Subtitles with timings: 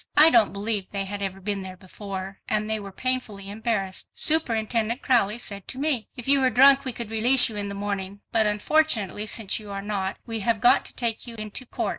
[0.17, 4.09] I don't believe they had ever been there before, and they were painfully embarrassed.
[4.15, 7.75] Superintendent Crowley said to me, "If you were drunk we could release you in the
[7.75, 11.89] morning, but unfortunately since you are not we have got to take you into court."